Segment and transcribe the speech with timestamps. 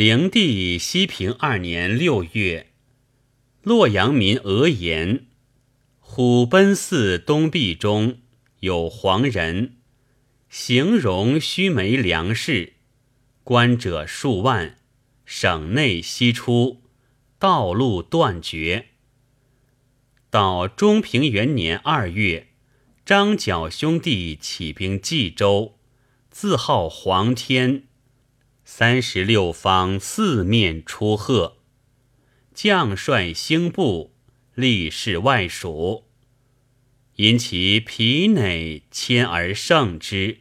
[0.00, 2.68] 灵帝西平二年六月，
[3.60, 5.26] 洛阳民讹言：
[5.98, 8.16] 虎贲寺东壁中
[8.60, 9.76] 有黄人，
[10.48, 12.72] 形容须眉梁氏，
[13.44, 14.78] 观者数万，
[15.26, 16.80] 省内西出，
[17.38, 18.86] 道路断绝。
[20.30, 22.46] 到中平元年二月，
[23.04, 25.76] 张角兄弟起兵冀州，
[26.30, 27.82] 自号黄天。
[28.72, 31.56] 三十六方四面出贺，
[32.54, 34.14] 将帅兴部，
[34.54, 36.04] 力士外属，
[37.16, 40.38] 因其皮馁谦而胜之。